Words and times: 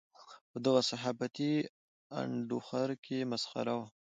په 0.51 0.57
دغه 0.65 0.81
صحافتي 0.89 1.53
انډوخر 2.19 2.89
کې 3.05 3.17
مسخره 3.31 3.73
وو. 3.77 3.87